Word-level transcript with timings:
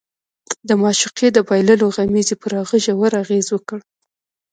د 0.67 0.69
معشوقې 0.81 1.27
د 1.33 1.37
بایللو 1.47 1.93
غمېزې 1.95 2.35
پر 2.41 2.51
هغه 2.59 2.77
ژور 2.85 3.11
اغېز 3.23 3.47
وکړ 3.51 3.79